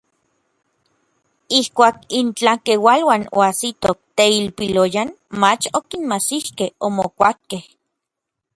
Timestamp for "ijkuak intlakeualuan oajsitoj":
1.59-3.95